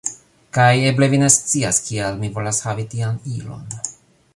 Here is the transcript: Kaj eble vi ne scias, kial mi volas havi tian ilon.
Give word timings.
Kaj 0.57 0.69
eble 0.91 1.09
vi 1.11 1.19
ne 1.25 1.29
scias, 1.35 1.81
kial 1.91 2.19
mi 2.25 2.33
volas 2.39 2.65
havi 2.71 2.91
tian 2.95 3.25
ilon. 3.37 3.81